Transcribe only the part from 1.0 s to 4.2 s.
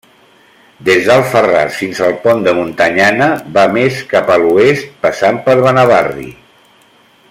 d'Alfarràs fins al Pont de Montanyana va més